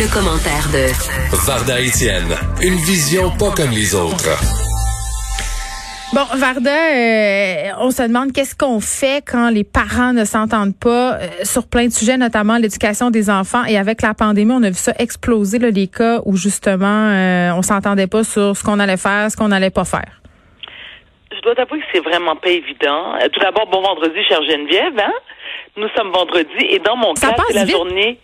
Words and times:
Le 0.00 0.06
commentaire 0.14 0.68
de 0.70 0.86
Varda 1.44 1.80
Étienne, 1.80 2.30
une 2.62 2.76
vision 2.86 3.30
pas 3.36 3.50
comme 3.50 3.70
les 3.70 3.96
autres. 3.96 4.30
Bon, 6.14 6.24
Varda, 6.38 6.70
euh, 6.70 7.72
on 7.80 7.90
se 7.90 8.02
demande 8.04 8.32
qu'est-ce 8.32 8.54
qu'on 8.54 8.78
fait 8.78 9.24
quand 9.26 9.50
les 9.50 9.64
parents 9.64 10.12
ne 10.12 10.24
s'entendent 10.24 10.78
pas 10.78 11.14
euh, 11.14 11.26
sur 11.42 11.66
plein 11.66 11.86
de 11.86 11.92
sujets, 11.92 12.16
notamment 12.16 12.58
l'éducation 12.58 13.10
des 13.10 13.28
enfants. 13.28 13.64
Et 13.64 13.76
avec 13.76 14.00
la 14.02 14.14
pandémie, 14.14 14.52
on 14.52 14.62
a 14.62 14.68
vu 14.68 14.76
ça 14.76 14.92
exploser, 15.00 15.58
là, 15.58 15.70
les 15.70 15.88
cas 15.88 16.20
où 16.24 16.36
justement 16.36 17.08
euh, 17.10 17.50
on 17.56 17.62
s'entendait 17.62 18.06
pas 18.06 18.22
sur 18.22 18.56
ce 18.56 18.62
qu'on 18.62 18.78
allait 18.78 18.96
faire, 18.96 19.30
ce 19.32 19.36
qu'on 19.36 19.50
allait 19.50 19.70
pas 19.70 19.84
faire. 19.84 20.20
Je 21.34 21.40
dois 21.42 21.56
t'avouer 21.56 21.80
que 21.80 21.86
c'est 21.92 22.04
vraiment 22.04 22.36
pas 22.36 22.50
évident. 22.50 23.14
Euh, 23.20 23.28
Tout 23.32 23.40
d'abord, 23.40 23.66
bon 23.66 23.82
vendredi, 23.82 24.18
chère 24.28 24.42
Geneviève. 24.44 24.98
Hein? 24.98 25.12
Nous 25.76 25.88
sommes 25.96 26.12
vendredi 26.12 26.64
et 26.70 26.78
dans 26.78 26.96
mon 26.96 27.16
Ça 27.16 27.32
cas, 27.32 27.42
c'est 27.48 27.54
la 27.54 27.64
vite. 27.64 27.74
journée. 27.74 28.20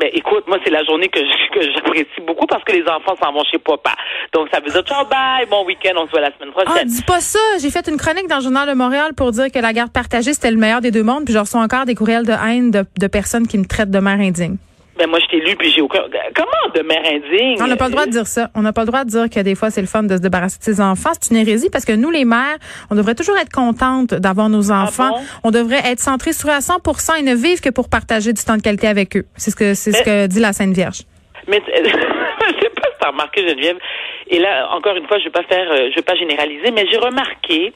Ben, 0.00 0.08
écoute, 0.12 0.44
moi, 0.46 0.58
c'est 0.64 0.70
la 0.70 0.82
journée 0.84 1.08
que 1.12 1.20
j'apprécie 1.20 2.20
beaucoup 2.26 2.46
parce 2.46 2.64
que 2.64 2.72
les 2.72 2.82
enfants 2.88 3.14
s'en 3.22 3.32
vont 3.32 3.44
chez 3.50 3.58
papa. 3.58 3.92
Donc, 4.32 4.48
ça 4.52 4.60
veut 4.60 4.70
dire 4.70 4.82
ciao, 4.82 5.04
bye, 5.06 5.46
bon 5.50 5.64
week-end, 5.66 5.92
on 5.96 6.06
se 6.06 6.10
voit 6.10 6.20
la 6.20 6.32
semaine 6.36 6.52
Ah, 6.56 6.64
prochaine. 6.64 6.88
dis 6.88 7.02
pas 7.02 7.20
ça. 7.20 7.38
J'ai 7.60 7.70
fait 7.70 7.86
une 7.88 7.96
chronique 7.96 8.28
dans 8.28 8.36
le 8.36 8.42
Journal 8.42 8.68
de 8.68 8.74
Montréal 8.74 9.12
pour 9.16 9.30
dire 9.32 9.50
que 9.52 9.58
la 9.58 9.72
garde 9.72 9.92
partagée, 9.92 10.32
c'était 10.32 10.50
le 10.50 10.56
meilleur 10.56 10.80
des 10.80 10.90
deux 10.90 11.02
mondes. 11.02 11.24
Puis 11.24 11.34
je 11.34 11.38
reçois 11.38 11.60
encore 11.60 11.84
des 11.84 11.94
courriels 11.94 12.26
de 12.26 12.32
haine 12.32 12.70
de, 12.70 12.84
de 12.98 13.06
personnes 13.06 13.46
qui 13.46 13.58
me 13.58 13.64
traitent 13.66 13.90
de 13.90 13.98
mère 14.00 14.18
indigne. 14.20 14.56
Ben, 14.98 15.08
moi, 15.08 15.20
je 15.20 15.26
t'ai 15.26 15.38
lu, 15.38 15.54
puis 15.54 15.70
j'ai 15.70 15.80
aucun. 15.80 16.00
Comment 16.34 16.74
de 16.74 16.82
mère 16.82 17.02
indigne? 17.06 17.56
On 17.62 17.68
n'a 17.68 17.76
pas 17.76 17.86
le 17.86 17.92
droit 17.92 18.06
de 18.06 18.10
dire 18.10 18.26
ça. 18.26 18.48
On 18.56 18.62
n'a 18.62 18.72
pas 18.72 18.80
le 18.80 18.88
droit 18.88 19.04
de 19.04 19.10
dire 19.10 19.30
que 19.30 19.38
des 19.38 19.54
fois, 19.54 19.70
c'est 19.70 19.80
le 19.80 19.86
fun 19.86 20.02
de 20.02 20.16
se 20.16 20.20
débarrasser 20.20 20.58
de 20.58 20.64
ses 20.64 20.80
enfants. 20.80 21.10
C'est 21.20 21.30
une 21.32 21.40
hérésie 21.40 21.70
parce 21.70 21.84
que 21.84 21.92
nous, 21.92 22.10
les 22.10 22.24
mères, 22.24 22.56
on 22.90 22.96
devrait 22.96 23.14
toujours 23.14 23.36
être 23.36 23.52
contentes 23.52 24.12
d'avoir 24.12 24.48
nos 24.48 24.72
enfants. 24.72 25.10
bon? 25.10 25.20
On 25.44 25.50
devrait 25.52 25.82
être 25.84 26.00
centrés 26.00 26.32
sur 26.32 26.48
eux 26.48 26.52
à 26.52 26.58
100% 26.58 27.20
et 27.20 27.22
ne 27.22 27.36
vivre 27.36 27.60
que 27.60 27.70
pour 27.70 27.88
partager 27.88 28.32
du 28.32 28.42
temps 28.42 28.56
de 28.56 28.62
qualité 28.62 28.88
avec 28.88 29.16
eux. 29.16 29.24
C'est 29.36 29.52
ce 29.52 29.56
que, 29.56 29.74
c'est 29.74 29.92
ce 29.92 30.02
que 30.02 30.26
dit 30.26 30.40
la 30.40 30.52
Sainte 30.52 30.74
Vierge. 30.74 31.02
Mais 31.46 31.62
je 31.68 31.80
sais 31.80 32.70
pas 32.70 32.88
si 32.90 32.98
t'as 33.00 33.10
remarqué, 33.10 33.46
Geneviève. 33.46 33.78
Et 34.26 34.40
là, 34.40 34.68
encore 34.72 34.96
une 34.96 35.06
fois, 35.06 35.18
je 35.18 35.24
vais 35.24 35.30
pas 35.30 35.44
faire, 35.44 35.70
euh, 35.70 35.90
je 35.90 35.94
vais 35.94 36.02
pas 36.02 36.16
généraliser, 36.16 36.72
mais 36.72 36.86
j'ai 36.90 36.98
remarqué 36.98 37.72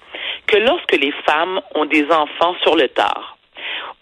que 0.49 0.57
lorsque 0.57 0.97
les 0.97 1.13
femmes 1.25 1.61
ont 1.77 1.87
des 1.87 2.05
enfants 2.11 2.57
sur 2.63 2.75
le 2.75 2.89
tard 2.89 3.39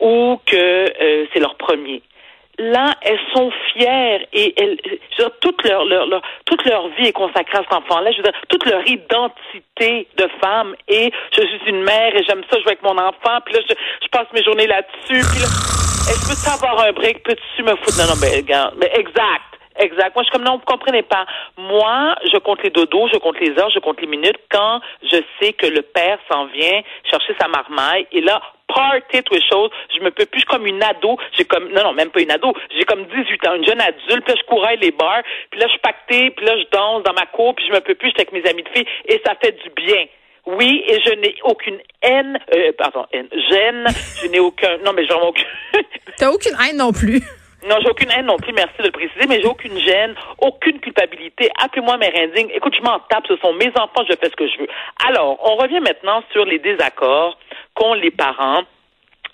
ou 0.01 0.41
que 0.47 0.57
euh, 0.57 1.27
c'est 1.33 1.41
leur 1.41 1.57
premier, 1.57 2.03
là, 2.61 2.95
elles 3.03 3.19
sont 3.35 3.51
fières 3.73 4.21
et 4.33 4.55
elles, 4.61 4.77
je 4.85 4.91
veux 4.91 4.99
dire, 5.29 5.31
toute 5.41 5.63
leur, 5.69 5.85
leur, 5.85 6.07
leur- 6.07 6.23
toute 6.45 6.65
leur 6.65 6.89
vie 6.91 7.07
est 7.09 7.13
consacrée 7.13 7.59
à 7.59 7.63
cet 7.63 7.73
enfant-là. 7.73 8.13
Je 8.13 8.19
veux 8.19 8.23
dire, 8.23 8.33
toute 8.49 8.67
leur 8.67 8.87
identité 8.87 10.07
de 10.17 10.29
femme 10.41 10.75
et 10.89 11.11
je 11.37 11.41
suis 11.43 11.61
une 11.67 11.83
mère 11.83 12.15
et 12.15 12.23
j'aime 12.25 12.43
ça 12.51 12.59
jouer 12.59 12.69
avec 12.73 12.83
mon 12.83 12.97
enfant. 12.99 13.41
Puis 13.45 13.55
là, 13.55 13.61
je, 13.69 13.75
je 14.03 14.09
passe 14.09 14.27
mes 14.33 14.43
journées 14.43 14.67
là-dessus. 14.67 15.23
Puis 15.31 15.41
là, 15.41 15.47
est-ce 16.11 16.29
que 16.29 16.45
tu 16.45 16.53
avoir 16.65 16.87
un 16.87 16.93
break? 16.93 17.23
Peux-tu 17.23 17.63
me 17.63 17.77
foutre? 17.77 17.99
Non, 17.99 18.15
non, 18.15 18.21
mais 18.21 18.37
regarde, 18.37 18.75
mais 18.79 18.91
exact. 18.95 19.45
Exact. 19.77 20.15
Moi, 20.15 20.25
je 20.25 20.29
suis 20.29 20.33
comme 20.33 20.45
non, 20.45 20.59
vous 20.59 20.65
comprenez 20.67 21.03
pas. 21.03 21.25
Moi, 21.57 22.15
je 22.31 22.37
compte 22.39 22.63
les 22.63 22.69
dodos, 22.71 23.09
je 23.13 23.19
compte 23.19 23.41
les 23.41 23.59
heures, 23.59 23.71
je 23.71 23.79
compte 23.79 23.99
les 24.01 24.07
minutes 24.07 24.37
quand 24.51 24.81
je 25.03 25.17
sais 25.41 25.55
que 25.55 25.67
le 25.67 25.81
père 25.81 26.19
s'en 26.31 26.47
vient 26.47 26.83
chercher 27.09 27.35
sa 27.41 27.49
marmaille 27.49 28.07
et 28.13 28.21
là, 28.21 28.43
party 28.73 29.23
tous 29.23 29.35
les 29.35 29.49
choses. 29.51 29.71
Je 29.97 30.03
me 30.03 30.11
peux 30.11 30.27
plus, 30.27 30.41
je 30.41 30.47
suis 30.47 30.47
comme 30.47 30.67
une 30.67 30.83
ado. 30.83 31.17
J'ai 31.37 31.45
comme, 31.45 31.69
non, 31.71 31.83
non, 31.85 31.93
même 31.93 32.11
pas 32.11 32.21
une 32.21 32.31
ado. 32.31 32.53
J'ai 32.77 32.85
comme 32.85 33.05
18 33.05 33.47
ans, 33.47 33.55
une 33.55 33.65
jeune 33.65 33.81
adulte. 33.81 34.25
Puis 34.25 34.35
là, 34.35 34.41
je 34.41 34.47
courais 34.47 34.77
les 34.77 34.91
bars. 34.91 35.23
Puis 35.51 35.61
là, 35.61 35.67
je 35.73 35.79
pactée. 35.79 36.31
Puis 36.31 36.47
là, 36.47 36.57
je 36.59 36.65
danse 36.73 37.03
dans 37.03 37.13
ma 37.13 37.27
cour. 37.27 37.55
Puis 37.55 37.67
je 37.69 37.73
me 37.73 37.81
peux 37.81 37.95
plus, 37.95 38.09
j'étais 38.09 38.23
avec 38.23 38.33
mes 38.33 38.49
amis 38.49 38.63
de 38.63 38.69
filles. 38.69 38.87
Et 39.07 39.21
ça 39.25 39.35
fait 39.43 39.53
du 39.63 39.71
bien. 39.71 40.07
Oui, 40.47 40.83
et 40.87 40.99
je 41.05 41.15
n'ai 41.15 41.35
aucune 41.45 41.79
haine, 42.03 42.39
euh, 42.55 42.73
pardon, 42.79 43.07
haine, 43.13 43.29
gêne. 43.51 43.87
Je 44.23 44.29
n'ai 44.29 44.41
aucun, 44.41 44.79
non, 44.85 44.93
mais 44.95 45.07
j'en 45.07 45.21
ai 45.21 45.27
aucun. 45.27 45.45
T'as 46.17 46.31
aucune 46.31 46.57
haine 46.61 46.79
non 46.79 46.93
plus. 46.93 47.21
Non, 47.69 47.77
j'ai 47.83 47.91
aucune 47.91 48.11
haine 48.11 48.25
non 48.25 48.39
plus, 48.39 48.55
merci 48.55 48.73
de 48.79 48.85
le 48.85 48.91
préciser, 48.91 49.27
mais 49.29 49.39
j'ai 49.41 49.47
aucune 49.47 49.79
gêne, 49.79 50.15
aucune 50.39 50.81
culpabilité. 50.81 51.51
Appelez-moi 51.63 51.99
mère 51.99 52.17
indigne. 52.17 52.49
Écoute, 52.55 52.75
je 52.75 52.83
m'en 52.83 52.99
tape, 53.11 53.27
ce 53.29 53.37
sont 53.37 53.53
mes 53.53 53.69
enfants, 53.77 54.03
je 54.09 54.17
fais 54.17 54.31
ce 54.31 54.37
que 54.37 54.49
je 54.49 54.61
veux. 54.61 54.69
Alors, 55.07 55.39
on 55.45 55.57
revient 55.57 55.81
maintenant 55.81 56.23
sur 56.33 56.47
les 56.47 56.59
désaccords 56.59 57.39
qu'ont 57.75 57.95
les 57.95 58.11
parents 58.11 58.63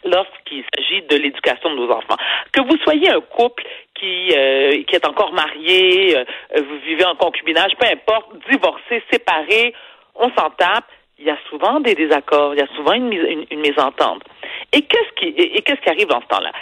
lorsqu'il 0.05 0.65
s'agit 0.75 1.03
de 1.03 1.17
l'éducation 1.17 1.71
de 1.71 1.77
nos 1.77 1.91
enfants. 1.91 2.17
Que 2.53 2.61
vous 2.63 2.77
soyez 2.85 3.11
un 3.11 3.21
couple 3.21 3.65
qui, 3.99 4.33
euh, 4.37 4.83
qui 4.85 4.95
est 4.95 5.07
encore 5.07 5.33
marié, 5.33 6.17
euh, 6.17 6.25
vous 6.57 6.79
vivez 6.87 7.05
en 7.05 7.17
concubinage, 7.17 7.73
peu 7.79 7.87
importe, 7.87 8.29
divorcé, 8.51 9.03
séparé, 9.11 9.75
on 10.15 10.29
s'en 10.31 10.51
tape. 10.51 10.85
Il 11.19 11.25
y 11.25 11.31
a 11.31 11.39
souvent 11.49 11.81
des 11.81 11.95
désaccords, 11.95 12.53
il 12.55 12.61
y 12.61 12.63
a 12.63 12.69
souvent 12.77 12.93
une, 12.93 13.11
une, 13.11 13.47
une 13.51 13.61
mésentente. 13.61 14.23
Et 14.73 14.83
qu'est-ce 14.83 15.13
qui 15.19 15.29
et, 15.29 15.63
qu'est-ce 15.63 15.81
qui 15.81 15.89
arrive 15.89 16.09
dans 16.09 16.21
ce 16.21 16.27
temps-là? 16.27 16.53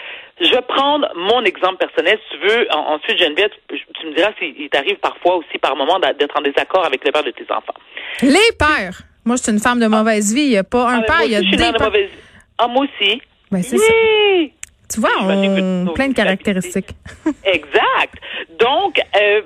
Je 0.40 0.48
vais 0.48 0.62
prendre 0.62 1.08
mon 1.16 1.42
exemple 1.42 1.78
personnel, 1.78 2.18
si 2.22 2.38
tu 2.38 2.46
veux. 2.46 2.66
En- 2.72 2.94
ensuite, 2.94 3.18
Geneviève, 3.18 3.50
tu, 3.68 4.06
me 4.06 4.14
diras 4.14 4.30
s'il 4.38 4.68
t'arrive 4.70 4.96
parfois 4.96 5.36
aussi 5.36 5.58
par 5.58 5.74
moment 5.74 5.98
d'être 5.98 6.38
en 6.38 6.42
désaccord 6.42 6.84
avec 6.84 7.04
le 7.04 7.10
père 7.10 7.24
de 7.24 7.32
tes 7.32 7.46
enfants. 7.50 7.74
Les 8.22 8.52
pères. 8.56 9.02
Moi, 9.24 9.36
je 9.36 9.42
suis 9.42 9.52
une 9.52 9.58
femme 9.60 9.80
de 9.80 9.86
mauvaise 9.86 10.34
vie. 10.34 10.42
Il 10.42 10.48
n'y 10.50 10.56
a 10.56 10.64
pas 10.64 10.88
un 10.90 11.00
Ah, 11.00 11.02
père, 11.02 11.22
il 11.24 11.30
y 11.32 11.36
a 11.36 11.40
des 11.40 11.56
pères. 11.56 11.72
mauvaise. 11.80 12.10
Ah, 12.58 12.68
moi 12.68 12.84
aussi. 12.84 13.20
Ben, 13.50 13.62
c'est 13.62 13.78
ça. 13.78 13.92
oui. 13.92 14.52
Tu 14.92 15.00
vois, 15.00 15.10
que 15.10 15.88
on 15.88 15.92
plein 15.94 16.08
de 16.08 16.14
caractéristiques. 16.14 16.90
Exact. 17.44 18.14
Donc, 18.60 19.00
euh, 19.20 19.40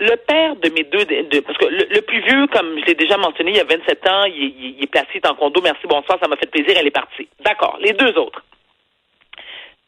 le 0.00 0.14
père 0.16 0.54
de 0.56 0.68
mes 0.70 0.84
deux, 0.84 1.04
de- 1.04 1.40
parce 1.40 1.58
que 1.58 1.66
le, 1.66 1.86
le 1.92 2.00
plus 2.02 2.20
vieux, 2.22 2.46
comme 2.46 2.78
je 2.80 2.84
l'ai 2.86 2.94
déjà 2.94 3.16
mentionné, 3.16 3.50
il 3.50 3.56
y 3.56 3.60
a 3.60 3.64
27 3.64 4.06
ans, 4.08 4.24
il, 4.24 4.44
est- 4.44 4.74
il 4.78 4.84
est 4.84 4.86
placé 4.86 5.20
en 5.28 5.34
condo. 5.34 5.60
Merci, 5.60 5.82
bonsoir, 5.88 6.18
ça 6.22 6.28
m'a 6.28 6.36
fait 6.36 6.50
plaisir, 6.50 6.74
elle 6.78 6.86
est 6.86 6.90
partie. 6.92 7.28
D'accord. 7.44 7.78
Les 7.82 7.92
deux 7.94 8.16
autres. 8.16 8.44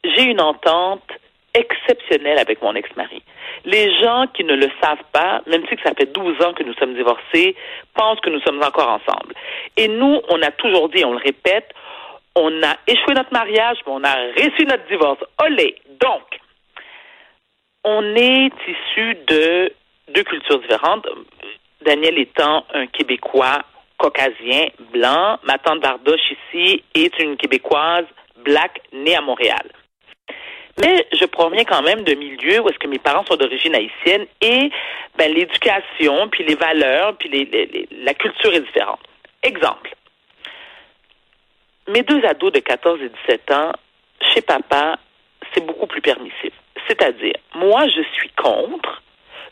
J'ai 0.03 0.23
une 0.23 0.41
entente 0.41 1.07
exceptionnelle 1.53 2.37
avec 2.39 2.61
mon 2.61 2.75
ex-mari. 2.75 3.21
Les 3.65 3.93
gens 3.99 4.25
qui 4.33 4.43
ne 4.43 4.55
le 4.55 4.69
savent 4.81 5.03
pas, 5.11 5.41
même 5.47 5.63
si 5.67 5.75
ça 5.83 5.93
fait 5.93 6.11
12 6.11 6.41
ans 6.43 6.53
que 6.53 6.63
nous 6.63 6.73
sommes 6.73 6.95
divorcés, 6.95 7.55
pensent 7.93 8.19
que 8.21 8.29
nous 8.29 8.41
sommes 8.41 8.61
encore 8.63 8.89
ensemble. 8.89 9.33
Et 9.77 9.87
nous, 9.87 10.19
on 10.29 10.41
a 10.41 10.51
toujours 10.51 10.89
dit, 10.89 11.05
on 11.05 11.11
le 11.11 11.17
répète, 11.23 11.69
on 12.35 12.63
a 12.63 12.75
échoué 12.87 13.13
notre 13.13 13.33
mariage, 13.33 13.77
mais 13.85 13.93
on 13.93 14.03
a 14.03 14.13
réussi 14.35 14.65
notre 14.65 14.87
divorce. 14.87 15.19
Olé! 15.43 15.75
Donc, 15.99 16.39
on 17.83 18.15
est 18.15 18.51
issu 18.67 19.15
de 19.27 19.73
deux 20.09 20.23
cultures 20.23 20.59
différentes. 20.59 21.07
Daniel 21.85 22.19
étant 22.19 22.65
un 22.73 22.87
Québécois 22.87 23.63
caucasien, 23.97 24.67
blanc. 24.91 25.37
Ma 25.43 25.57
tante 25.57 25.81
Bardoche 25.81 26.31
ici 26.31 26.83
est 26.95 27.17
une 27.19 27.37
Québécoise 27.37 28.05
black 28.43 28.81
née 28.93 29.15
à 29.15 29.21
Montréal. 29.21 29.70
Mais 30.81 31.05
je 31.13 31.25
proviens 31.25 31.63
quand 31.63 31.81
même 31.81 32.03
de 32.03 32.13
milieux 32.13 32.59
où 32.61 32.69
est-ce 32.69 32.79
que 32.79 32.87
mes 32.87 32.99
parents 32.99 33.25
sont 33.25 33.35
d'origine 33.35 33.75
haïtienne 33.75 34.25
et 34.41 34.71
ben, 35.17 35.33
l'éducation, 35.33 36.27
puis 36.29 36.43
les 36.43 36.55
valeurs, 36.55 37.15
puis 37.17 37.29
les- 37.29 37.87
la 38.03 38.13
culture 38.13 38.53
est 38.53 38.61
différente. 38.61 38.99
Exemple. 39.43 39.93
Mes 41.87 42.03
deux 42.03 42.23
ados 42.25 42.51
de 42.53 42.59
14 42.59 42.99
et 43.01 43.09
17 43.27 43.51
ans, 43.51 43.71
chez 44.33 44.41
papa, 44.41 44.97
c'est 45.53 45.65
beaucoup 45.65 45.87
plus 45.87 46.01
permissif. 46.01 46.53
C'est-à-dire, 46.87 47.33
moi, 47.55 47.87
je 47.87 48.01
suis 48.13 48.29
contre 48.37 49.01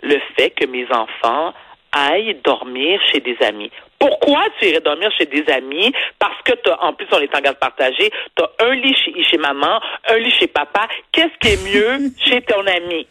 le 0.02 0.20
fait 0.38 0.52
que 0.52 0.66
mes 0.66 0.88
enfants 0.92 1.54
aillent 1.92 2.40
dormir 2.44 3.00
chez 3.12 3.20
des 3.20 3.38
amis. 3.46 3.72
Pourquoi 3.98 4.46
tu 4.60 4.68
irais 4.68 4.80
dormir 4.82 5.10
chez 5.18 5.26
des 5.26 5.44
amis? 5.52 5.92
Parce 6.20 6.42
que 6.44 6.54
t'as, 6.54 6.78
en 6.82 6.94
plus, 6.94 7.08
on 7.12 7.20
est 7.20 7.36
en 7.36 7.42
garde 7.42 7.58
partagée, 7.60 8.12
tu 8.36 8.44
as 8.44 8.66
un 8.66 8.76
lit 8.76 8.96
chez, 8.96 9.24
chez 9.24 9.38
maman, 9.38 9.80
un 10.08 10.18
lit 10.18 10.32
chez 10.32 10.48
papa. 10.48 10.88
Qu'est-ce 11.12 11.38
qui 11.42 11.54
est 11.54 11.74
mieux 11.74 12.12
chez 12.26 12.42
ton 12.42 12.66
ami? 12.66 13.08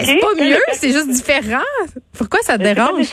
C'est 0.00 0.18
pas 0.20 0.34
mieux, 0.34 0.58
c'est 0.72 0.90
juste 0.90 1.08
différent. 1.10 1.62
Pourquoi 2.16 2.40
ça 2.40 2.56
te 2.56 2.62
dérange? 2.62 3.08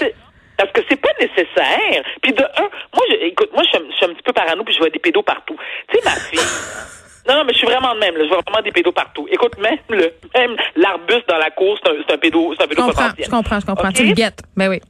Parce 0.57 0.71
que 0.71 0.81
c'est 0.89 0.99
pas 0.99 1.09
nécessaire. 1.19 2.03
Puis 2.21 2.33
de 2.33 2.43
un, 2.43 2.61
moi, 2.93 3.03
je, 3.09 3.15
écoute, 3.27 3.49
moi, 3.53 3.63
je, 3.63 3.69
suis 3.69 3.77
un- 3.77 3.89
je 3.91 3.95
suis 3.95 4.05
un 4.05 4.09
petit 4.13 4.23
peu 4.23 4.33
parano, 4.33 4.63
puis 4.63 4.73
je 4.73 4.79
vois 4.79 4.89
des 4.89 4.99
pédos 4.99 5.21
partout. 5.23 5.57
Tu 5.89 5.97
sais, 5.97 6.03
ma 6.05 6.11
fille. 6.11 6.39
Non, 7.29 7.43
mais 7.45 7.53
je 7.53 7.59
suis 7.59 7.67
vraiment 7.67 7.93
de 7.95 7.99
même. 7.99 8.15
Là. 8.17 8.23
Je 8.23 8.29
vois 8.29 8.41
vraiment 8.47 8.63
des 8.63 8.71
pédos 8.71 8.91
partout. 8.91 9.27
Écoute, 9.31 9.57
même 9.59 9.77
le, 9.89 10.11
même 10.35 10.55
l'arbuste 10.75 11.27
dans 11.29 11.37
la 11.37 11.51
cour, 11.51 11.77
c'est 11.83 11.89
un, 11.89 12.15
un 12.15 12.17
pédo, 12.17 12.53
c'est 12.57 12.63
un 12.63 12.65
Je 12.65 12.69
pédo 12.69 12.83
comprends, 12.83 13.03
potentiel. 13.03 13.25
je 13.25 13.31
comprends, 13.31 13.59
je 13.59 13.65
comprends. 13.65 13.89
OK? 13.89 13.93
Tu 13.95 14.05
le 14.07 14.13
guettes. 14.13 14.41
Ben 14.57 14.69
oui. 14.69 14.81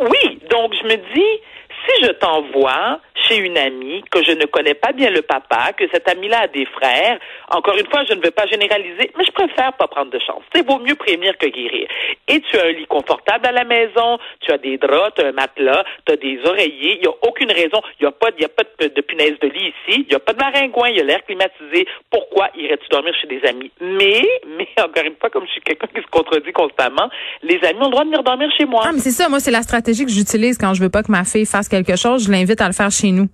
Oui, 0.00 0.40
donc 0.50 0.72
je 0.80 0.84
me 0.88 0.96
dis, 1.14 1.40
si 1.86 2.04
je 2.04 2.10
t'envoie 2.12 3.00
chez 3.28 3.36
une 3.36 3.56
amie 3.56 4.02
que 4.10 4.22
je 4.24 4.32
ne 4.32 4.46
connais 4.46 4.74
pas 4.74 4.92
bien 4.92 5.10
le 5.10 5.22
papa, 5.22 5.72
que 5.76 5.84
cette 5.92 6.08
amie-là 6.08 6.42
a 6.42 6.48
des 6.48 6.66
frères, 6.66 7.18
encore 7.50 7.76
une 7.76 7.86
fois, 7.86 8.04
je 8.08 8.14
ne 8.14 8.22
veux 8.22 8.30
pas 8.30 8.46
généraliser, 8.46 9.10
mais 9.16 9.24
je 9.24 9.32
préfère 9.32 9.72
pas 9.74 9.86
prendre 9.86 10.10
de 10.10 10.18
chance. 10.18 10.42
C'est 10.54 10.66
vaut 10.66 10.78
mieux 10.78 10.94
prévenir 10.94 11.36
que 11.38 11.46
guérir. 11.46 11.86
Et 12.28 12.40
tu 12.40 12.58
as 12.58 12.64
un 12.64 12.72
lit 12.72 12.86
confortable 12.86 13.46
à 13.46 13.52
la 13.52 13.64
maison, 13.64 14.18
tu 14.40 14.52
as 14.52 14.58
des 14.58 14.76
draps, 14.78 15.14
tu 15.16 15.22
as 15.22 15.28
un 15.28 15.32
matelas, 15.32 15.84
tu 16.06 16.12
as 16.12 16.16
des 16.16 16.40
oreillers, 16.44 16.96
il 16.96 17.00
n'y 17.00 17.06
a 17.06 17.14
aucune 17.28 17.52
raison, 17.52 17.80
il 18.00 18.04
n'y 18.04 18.08
a 18.08 18.12
pas, 18.12 18.30
y 18.38 18.44
a 18.44 18.48
pas 18.48 18.64
de, 18.80 18.88
de 18.88 19.00
punaise 19.00 19.38
de 19.40 19.48
lit 19.48 19.68
ici, 19.68 20.04
il 20.04 20.06
n'y 20.08 20.14
a 20.14 20.20
pas 20.20 20.32
de 20.32 20.38
maringouin, 20.38 20.88
il 20.88 20.96
y 20.96 21.00
a 21.00 21.04
l'air 21.04 21.24
climatisé. 21.24 21.86
Pourquoi 22.10 22.48
irais-tu 22.56 22.88
dormir 22.88 23.14
chez 23.20 23.28
des 23.28 23.46
amis? 23.48 23.70
Mais, 23.80 24.22
mais 24.56 24.68
encore 24.82 25.04
une 25.04 25.16
fois, 25.20 25.30
comme 25.30 25.46
je 25.46 25.52
suis 25.52 25.60
quelqu'un 25.60 25.86
qui 25.94 26.02
se 26.02 26.08
contredit 26.08 26.52
constamment, 26.52 27.08
les 27.42 27.60
amis 27.64 27.80
ont 27.80 27.86
le 27.86 27.90
droit 27.90 28.04
de 28.04 28.08
venir 28.08 28.22
dormir 28.22 28.50
chez 28.56 28.64
moi. 28.64 28.82
Ah, 28.84 28.92
mais 28.92 28.98
c'est 29.00 29.10
ça. 29.10 29.28
Moi, 29.28 29.40
c'est 29.40 29.50
la 29.50 29.62
stratégie 29.62 30.04
que 30.04 30.10
j'utilise 30.10 30.58
quand 30.58 30.74
je 30.74 30.82
veux 30.82 30.90
pas 30.90 31.02
que 31.02 31.10
ma 31.10 31.24
fille 31.24 31.46
fasse 31.46 31.68
quelque 31.72 31.96
chose. 31.96 32.26
Je 32.26 32.30
l'invite 32.30 32.60
à 32.60 32.66
le 32.66 32.72
faire 32.72 32.90
chez 32.90 33.10
nous. 33.10 33.28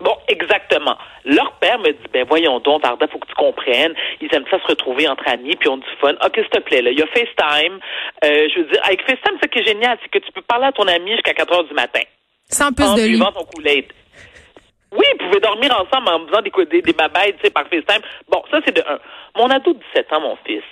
Bon, 0.00 0.16
exactement. 0.26 0.96
Leur 1.24 1.52
père 1.60 1.78
me 1.78 1.92
dit, 1.92 2.08
ben 2.12 2.26
voyons 2.28 2.58
donc, 2.58 2.82
Varda, 2.82 3.06
faut 3.06 3.18
que 3.18 3.28
tu 3.28 3.34
comprennes. 3.34 3.94
Ils 4.20 4.34
aiment 4.34 4.46
ça 4.50 4.58
se 4.60 4.66
retrouver 4.66 5.06
entre 5.06 5.28
amis, 5.28 5.54
puis 5.56 5.68
on 5.68 5.76
du 5.76 5.86
fun. 6.00 6.14
OK, 6.24 6.34
s'il 6.34 6.48
te 6.48 6.60
plaît, 6.60 6.82
là, 6.82 6.90
il 6.90 6.98
y 6.98 7.02
a 7.02 7.06
FaceTime. 7.06 7.78
Euh, 8.24 8.48
je 8.52 8.58
veux 8.58 8.66
dire, 8.66 8.80
avec 8.84 9.00
FaceTime, 9.02 9.38
ce 9.40 9.48
qui 9.48 9.60
est 9.60 9.66
génial, 9.66 9.96
c'est 10.02 10.08
que 10.08 10.18
tu 10.18 10.32
peux 10.32 10.42
parler 10.42 10.66
à 10.66 10.72
ton 10.72 10.88
ami 10.88 11.12
jusqu'à 11.12 11.34
4 11.34 11.52
heures 11.54 11.64
du 11.64 11.74
matin. 11.74 12.02
Sans 12.48 12.72
plus 12.72 12.94
de 12.94 13.06
lui. 13.06 13.18
ton 13.18 13.46
Oui, 13.64 15.04
ils 15.14 15.18
pouvaient 15.18 15.40
dormir 15.40 15.70
ensemble 15.72 16.08
en 16.08 16.26
faisant 16.26 16.42
des, 16.42 16.52
des, 16.66 16.82
des 16.82 16.92
babayes, 16.92 17.34
tu 17.34 17.44
sais, 17.44 17.50
par 17.50 17.68
FaceTime. 17.68 18.02
Bon, 18.28 18.42
ça, 18.50 18.58
c'est 18.64 18.74
de 18.74 18.82
un. 18.82 18.98
Mon 19.36 19.48
ado 19.50 19.72
de 19.72 19.78
17 19.94 20.12
ans, 20.12 20.20
mon 20.20 20.36
fils, 20.44 20.64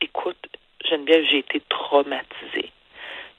écoute, 0.00 0.38
Geneviève, 0.88 1.24
j'ai 1.30 1.38
été 1.38 1.60
traumatisée. 1.68 2.70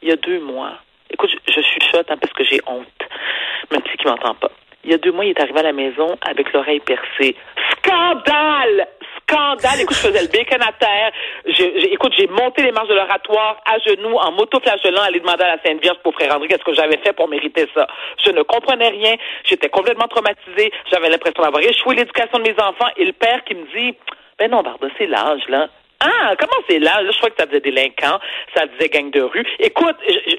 Il 0.01 0.09
y 0.09 0.11
a 0.11 0.15
deux 0.17 0.39
mois, 0.39 0.79
écoute, 1.11 1.29
je, 1.47 1.53
je 1.53 1.61
chuchote 1.61 2.09
hein, 2.09 2.17
parce 2.19 2.33
que 2.33 2.43
j'ai 2.43 2.59
honte, 2.67 2.87
même 3.71 3.81
si 3.89 4.05
ne 4.05 4.11
m'entend 4.11 4.35
pas. 4.35 4.51
Il 4.83 4.91
y 4.91 4.93
a 4.93 4.97
deux 4.97 5.11
mois, 5.11 5.25
il 5.25 5.31
est 5.31 5.41
arrivé 5.41 5.59
à 5.59 5.63
la 5.63 5.73
maison 5.73 6.17
avec 6.21 6.53
l'oreille 6.53 6.79
percée. 6.79 7.35
Scandale! 7.77 8.87
Scandale! 9.21 9.81
Écoute, 9.81 9.97
je 9.97 10.07
faisais 10.07 10.21
le 10.21 10.29
bacon 10.29 10.61
à 10.61 10.71
terre. 10.71 11.11
écoute, 11.91 12.13
j'ai 12.17 12.27
monté 12.27 12.63
les 12.63 12.71
marches 12.71 12.87
de 12.87 12.95
l'oratoire 12.95 13.61
à 13.65 13.77
genoux, 13.79 14.15
en 14.15 14.31
moto-flagellant, 14.31 15.01
aller 15.01 15.19
demander 15.19 15.43
à 15.43 15.57
la 15.57 15.61
Sainte 15.63 15.81
Vierge 15.81 15.97
pour 16.01 16.13
Frère 16.13 16.33
André 16.33 16.47
qu'est-ce 16.47 16.63
que 16.63 16.73
j'avais 16.73 16.97
fait 16.97 17.13
pour 17.13 17.27
mériter 17.27 17.67
ça. 17.75 17.87
Je 18.25 18.31
ne 18.31 18.41
comprenais 18.43 18.87
rien. 18.87 19.15
J'étais 19.43 19.69
complètement 19.69 20.07
traumatisée. 20.07 20.71
J'avais 20.91 21.09
l'impression 21.09 21.43
d'avoir 21.43 21.61
échoué 21.61 21.95
l'éducation 21.95 22.39
de 22.39 22.43
mes 22.43 22.55
enfants. 22.59 22.89
Et 22.95 23.05
le 23.05 23.13
père 23.13 23.43
qui 23.43 23.55
me 23.55 23.65
dit, 23.77 23.97
ben 24.37 24.49
non, 24.49 24.61
Barda, 24.61 24.87
c'est 24.97 25.07
l'âge, 25.07 25.41
là. 25.49 25.67
Ah, 25.99 26.33
comment 26.39 26.63
c'est 26.69 26.79
l'âge? 26.79 27.05
Je 27.11 27.17
crois 27.17 27.29
que 27.29 27.35
ça 27.37 27.45
faisait 27.45 27.59
délinquant, 27.59 28.19
ça 28.55 28.63
faisait 28.67 28.87
gang 28.87 29.11
de 29.11 29.21
rue. 29.21 29.45
Écoute, 29.59 29.97
je, 30.07 30.35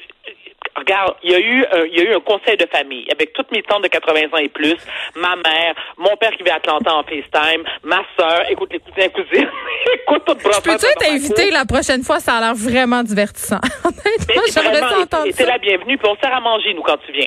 regarde, 0.77 1.15
il 1.23 1.31
y 1.31 1.35
a 1.35 1.39
eu 1.39 1.65
un, 1.65 1.85
il 1.87 1.99
y 1.99 2.01
a 2.01 2.11
eu 2.11 2.15
un 2.15 2.21
conseil 2.21 2.57
de 2.57 2.67
famille 2.67 3.07
avec 3.11 3.33
toutes 3.33 3.51
mes 3.53 3.63
tantes 3.63 3.83
de 3.83 3.89
80 3.89 4.33
ans 4.33 4.39
et 4.39 4.49
plus, 4.49 4.77
ma 5.17 5.37
mère, 5.37 5.75
mon 5.97 6.17
père 6.17 6.31
qui 6.33 6.43
vit 6.43 6.51
à 6.51 6.57
Atlanta 6.57 6.95
en 6.95 7.03
FaceTime, 7.03 7.65
ma 7.83 8.03
soeur, 8.19 8.51
écoute 8.51 8.73
les 8.73 8.81
cousins 8.81 9.07
et 9.07 9.11
cousines, 9.11 9.51
écoute 9.95 10.23
tout 10.27 10.37
Je 10.39 10.61
peux-tu 10.61 10.95
t'inviter 10.99 11.51
la 11.51 11.65
prochaine 11.65 12.03
fois? 12.03 12.21
Ça 12.21 12.37
a 12.37 12.41
l'air 12.41 12.55
vraiment 12.55 13.03
divertissant. 13.03 13.61
Honnêtement, 13.85 14.43
j'aimerais 14.53 14.83
entendre 14.83 15.07
ça. 15.07 15.33
C'est 15.33 15.47
la 15.47 15.59
bienvenue, 15.59 15.99
puis 15.99 16.09
on 16.09 16.17
sert 16.17 16.35
à 16.35 16.41
manger, 16.41 16.75
nous, 16.75 16.83
quand 16.83 16.99
tu 17.07 17.13
viens. 17.13 17.27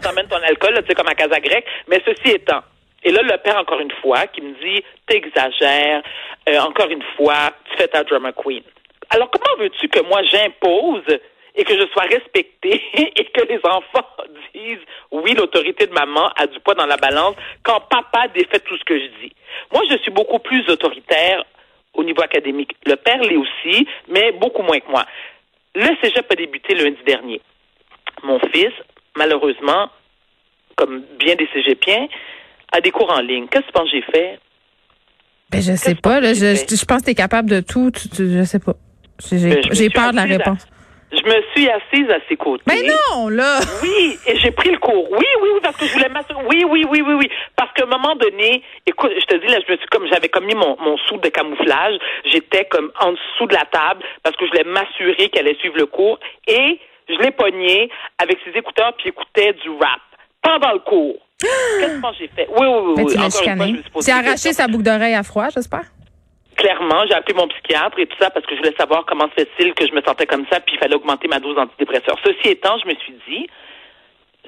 T'emmènes 0.00 0.28
ton 0.28 0.36
alcool, 0.36 0.74
tu 0.82 0.86
sais, 0.86 0.94
comme 0.94 1.08
à 1.08 1.14
Casa 1.14 1.40
Grecque. 1.40 1.66
Mais 1.88 2.00
ceci 2.04 2.34
étant, 2.34 2.62
et 3.06 3.12
là, 3.12 3.22
le 3.22 3.38
père, 3.38 3.56
encore 3.56 3.78
une 3.78 3.92
fois, 4.02 4.26
qui 4.26 4.40
me 4.40 4.52
dit, 4.54 4.82
t'exagères, 5.06 6.02
euh, 6.48 6.58
encore 6.58 6.90
une 6.90 7.04
fois, 7.16 7.52
tu 7.70 7.76
fais 7.76 7.86
ta 7.86 8.02
drama 8.02 8.32
queen. 8.32 8.62
Alors, 9.10 9.30
comment 9.30 9.62
veux-tu 9.62 9.88
que 9.88 10.00
moi 10.00 10.22
j'impose 10.24 11.04
et 11.56 11.64
que 11.64 11.74
je 11.74 11.86
sois 11.88 12.02
respectée 12.02 12.82
et 13.16 13.24
que 13.24 13.46
les 13.48 13.60
enfants 13.64 14.06
disent 14.54 14.84
oui, 15.10 15.34
l'autorité 15.34 15.86
de 15.86 15.92
maman 15.92 16.28
a 16.36 16.46
du 16.46 16.60
poids 16.60 16.74
dans 16.74 16.86
la 16.86 16.96
balance 16.96 17.34
quand 17.62 17.80
papa 17.88 18.28
défait 18.34 18.60
tout 18.60 18.76
ce 18.76 18.84
que 18.84 18.98
je 18.98 19.06
dis. 19.22 19.32
Moi, 19.72 19.82
je 19.90 19.96
suis 19.98 20.10
beaucoup 20.10 20.38
plus 20.38 20.68
autoritaire 20.68 21.44
au 21.94 22.04
niveau 22.04 22.22
académique. 22.22 22.76
Le 22.84 22.96
père 22.96 23.20
l'est 23.20 23.36
aussi, 23.36 23.86
mais 24.08 24.32
beaucoup 24.32 24.62
moins 24.62 24.78
que 24.78 24.90
moi. 24.90 25.06
Le 25.74 25.88
cégep 26.02 26.30
a 26.30 26.34
débuté 26.34 26.74
lundi 26.74 27.02
dernier. 27.06 27.40
Mon 28.22 28.38
fils, 28.52 28.72
malheureusement, 29.16 29.90
comme 30.76 31.02
bien 31.18 31.34
des 31.36 31.48
cégepiens, 31.52 32.06
a 32.72 32.80
des 32.80 32.90
cours 32.90 33.10
en 33.10 33.20
ligne. 33.20 33.46
Qu'est-ce 33.48 33.62
que 33.62 33.66
tu 33.68 33.72
penses 33.72 33.90
que 33.90 33.96
j'ai 33.96 34.02
fait? 34.02 34.38
Ben, 35.50 35.62
je 35.62 35.72
sais 35.72 35.94
pas. 35.94 36.20
je, 36.20 36.34
je, 36.34 36.84
pense 36.84 37.00
que 37.00 37.06
tu 37.06 37.10
es 37.12 37.14
capable 37.14 37.48
de 37.48 37.60
tout. 37.60 37.90
je 38.18 38.42
sais 38.44 38.58
pas. 38.58 38.74
J'ai 39.30 39.88
ben, 39.88 39.92
peur 39.92 40.10
de 40.10 40.16
la 40.16 40.24
réponse. 40.24 40.66
Je 41.12 41.22
me 41.22 41.42
suis 41.54 41.68
assise 41.70 42.10
à 42.10 42.18
ses 42.28 42.36
côtés. 42.36 42.64
Mais 42.66 42.82
non, 42.82 43.28
là! 43.28 43.60
Oui, 43.82 44.18
et 44.26 44.36
j'ai 44.38 44.50
pris 44.50 44.70
le 44.70 44.78
cours. 44.78 45.08
Oui, 45.12 45.26
oui, 45.40 45.48
oui, 45.54 45.60
parce 45.62 45.76
que 45.76 45.86
je 45.86 45.92
voulais 45.92 46.08
m'assurer. 46.08 46.42
Oui, 46.48 46.64
oui, 46.68 46.84
oui, 46.90 47.00
oui, 47.06 47.14
oui. 47.14 47.30
Parce 47.54 47.72
qu'à 47.74 47.84
un 47.84 47.86
moment 47.86 48.16
donné, 48.16 48.62
écoute, 48.86 49.12
je 49.16 49.24
te 49.24 49.36
dis, 49.36 49.46
là, 49.46 49.58
je 49.66 49.72
me 49.72 49.76
suis 49.76 49.86
comme, 49.86 50.06
j'avais 50.12 50.28
comme 50.28 50.46
mis 50.46 50.54
mon, 50.54 50.76
mon 50.80 50.96
sou 50.98 51.16
de 51.18 51.28
camouflage. 51.28 51.94
J'étais 52.24 52.64
comme 52.64 52.90
en 53.00 53.12
dessous 53.12 53.46
de 53.46 53.54
la 53.54 53.64
table 53.66 54.02
parce 54.24 54.36
que 54.36 54.46
je 54.46 54.50
voulais 54.50 54.64
m'assurer 54.64 55.28
qu'elle 55.28 55.46
allait 55.46 55.58
suivre 55.58 55.76
le 55.76 55.86
cours. 55.86 56.18
Et 56.48 56.80
je 57.08 57.14
l'ai 57.22 57.30
pogné 57.30 57.88
avec 58.18 58.38
ses 58.44 58.58
écouteurs 58.58 58.92
puis 58.98 59.10
écoutait 59.10 59.52
du 59.52 59.70
rap 59.70 60.00
pendant 60.42 60.72
le 60.72 60.80
cours. 60.80 61.16
Qu'est-ce 61.40 62.00
que 62.00 62.06
j'ai 62.18 62.28
fait? 62.34 62.48
Oui, 62.48 62.66
oui, 62.66 62.94
oui. 62.96 63.04
oui. 63.06 63.18
Encore 63.18 63.24
une 63.24 63.56
fois, 63.56 63.66
je 63.66 63.98
me 63.98 64.02
suis 64.02 64.12
arraché 64.12 64.52
sa 64.52 64.66
boucle 64.66 64.84
d'oreille 64.84 65.14
à 65.14 65.22
froid, 65.22 65.48
j'espère? 65.54 65.84
Clairement, 66.56 67.04
j'ai 67.06 67.14
appelé 67.14 67.34
mon 67.34 67.48
psychiatre 67.48 67.98
et 67.98 68.06
tout 68.06 68.16
ça 68.18 68.30
parce 68.30 68.44
que 68.46 68.54
je 68.54 68.60
voulais 68.60 68.74
savoir 68.78 69.04
comment 69.06 69.28
se 69.28 69.44
fait-il 69.44 69.74
que 69.74 69.86
je 69.86 69.92
me 69.92 70.02
sentais 70.02 70.26
comme 70.26 70.46
ça, 70.50 70.60
puis 70.60 70.74
il 70.74 70.78
fallait 70.78 70.96
augmenter 70.96 71.28
ma 71.28 71.38
dose 71.38 71.56
d'antidépresseur. 71.56 72.16
Ceci 72.24 72.48
étant, 72.48 72.78
je 72.78 72.88
me 72.88 72.94
suis 72.96 73.14
dit, 73.28 73.48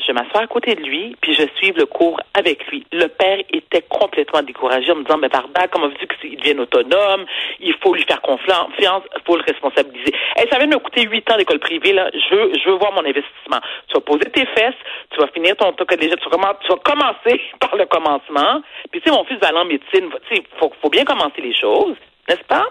je 0.06 0.12
m'assois 0.12 0.42
à 0.42 0.46
côté 0.46 0.74
de 0.74 0.82
lui, 0.82 1.16
puis 1.20 1.34
je 1.34 1.44
suis 1.56 1.72
le 1.72 1.86
cours 1.86 2.20
avec 2.34 2.66
lui. 2.68 2.86
Le 2.92 3.06
père 3.06 3.38
était 3.52 3.82
complètement 3.88 4.42
découragé 4.42 4.92
en 4.92 4.96
me 4.96 5.04
disant, 5.04 5.18
mais 5.18 5.28
Barda, 5.28 5.68
comment 5.68 5.88
veux-tu 5.88 6.06
qu'il 6.06 6.36
devienne 6.36 6.60
autonome? 6.60 7.24
Il 7.60 7.74
faut 7.82 7.94
lui 7.94 8.04
faire 8.04 8.20
confiance, 8.20 8.70
il 8.78 9.22
faut 9.26 9.36
le 9.36 9.42
responsabiliser. 9.42 10.12
Et 10.36 10.48
ça 10.50 10.58
vient 10.58 10.66
de 10.66 10.74
me 10.74 10.78
coûter 10.78 11.02
huit 11.02 11.30
ans 11.30 11.36
d'école 11.36 11.58
privée, 11.58 11.92
là. 11.92 12.10
Je 12.12 12.34
veux, 12.34 12.52
je 12.54 12.70
veux 12.70 12.76
voir 12.76 12.92
mon 12.92 13.04
investissement. 13.04 13.60
Tu 13.88 13.94
vas 13.94 14.00
poser 14.00 14.30
tes 14.30 14.46
fesses, 14.46 14.78
tu 15.10 15.20
vas 15.20 15.28
finir 15.28 15.56
ton 15.56 15.72
déjà, 15.72 16.16
tu 16.16 16.28
vas, 16.28 16.58
tu 16.60 16.68
vas 16.68 16.76
commencer 16.76 17.40
par 17.60 17.76
le 17.76 17.86
commencement. 17.86 18.62
Puis, 18.90 19.00
tu 19.00 19.08
sais, 19.08 19.16
mon 19.16 19.24
fils 19.24 19.38
va 19.38 19.48
aller 19.48 19.58
en 19.58 19.64
médecine. 19.64 20.10
Tu 20.28 20.36
sais, 20.36 20.42
faut 20.60 20.90
bien 20.90 21.04
commencer 21.04 21.40
les 21.40 21.54
choses, 21.54 21.96
n'est-ce 22.28 22.44
pas? 22.44 22.66